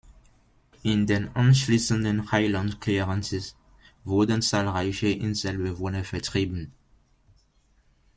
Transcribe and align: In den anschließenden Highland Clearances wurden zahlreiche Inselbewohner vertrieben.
In 0.81 1.05
den 1.05 1.35
anschließenden 1.35 2.31
Highland 2.31 2.81
Clearances 2.81 3.55
wurden 4.03 4.41
zahlreiche 4.41 5.09
Inselbewohner 5.09 6.03
vertrieben. 6.03 6.73